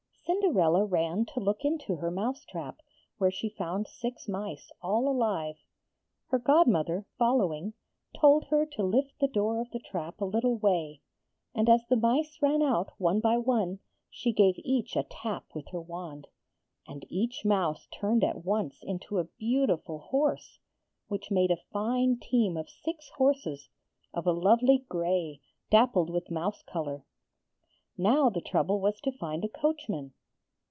[0.23, 2.79] Cinderella ran to look into her mouse trap,
[3.17, 5.57] where she found six mice all alive.
[6.27, 7.73] Her godmother, following,
[8.15, 11.01] told her to lift the door of the trap a little way,
[11.53, 13.79] and as the mice ran out one by one
[14.09, 16.27] she gave each a tap with her wand,
[16.87, 20.59] and each mouse turned at once into a beautiful horse
[21.09, 23.69] which made a fine team of six horses,
[24.13, 27.03] of a lovely grey, dappled with mouse colour.
[27.97, 30.13] Now the trouble was to find a coachman.